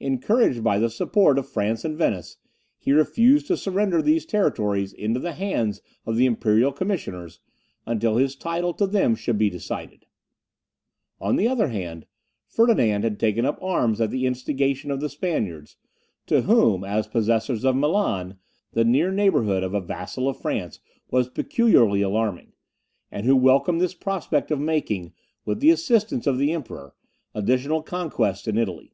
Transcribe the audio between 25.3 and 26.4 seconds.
with the assistance of